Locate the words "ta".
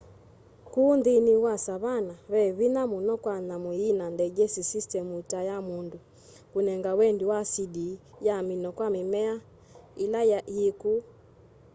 5.31-5.39